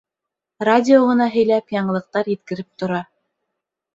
Радио 0.67 1.01
ғына 1.09 1.27
һөйләп, 1.35 1.75
яңылыҡтар 1.77 2.31
еткереп 2.33 2.71
тора. 2.85 3.05